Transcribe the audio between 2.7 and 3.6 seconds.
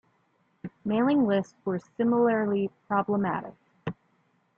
problematic.